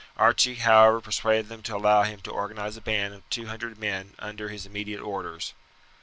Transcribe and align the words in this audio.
Archie, 0.17 0.55
however, 0.55 0.99
persuaded 0.99 1.47
them 1.47 1.61
to 1.61 1.75
allow 1.75 2.01
him 2.01 2.19
to 2.21 2.31
organize 2.31 2.75
a 2.75 2.81
band 2.81 3.13
of 3.13 3.29
two 3.29 3.45
hundred 3.45 3.77
men 3.77 4.15
under 4.17 4.49
his 4.49 4.65
immediate 4.65 4.99
orders. 5.01 5.53